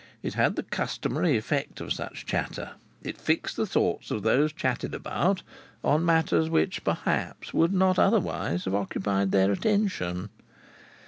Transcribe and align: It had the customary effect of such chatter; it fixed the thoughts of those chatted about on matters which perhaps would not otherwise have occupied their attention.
It 0.23 0.33
had 0.33 0.55
the 0.55 0.63
customary 0.63 1.37
effect 1.37 1.79
of 1.79 1.93
such 1.93 2.25
chatter; 2.25 2.71
it 3.03 3.19
fixed 3.19 3.55
the 3.55 3.67
thoughts 3.67 4.09
of 4.09 4.23
those 4.23 4.51
chatted 4.51 4.95
about 4.95 5.43
on 5.83 6.03
matters 6.03 6.49
which 6.49 6.83
perhaps 6.83 7.53
would 7.53 7.71
not 7.71 7.99
otherwise 7.99 8.65
have 8.65 8.73
occupied 8.73 9.29
their 9.31 9.51
attention. 9.51 10.29